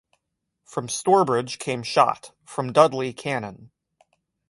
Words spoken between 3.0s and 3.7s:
cannon.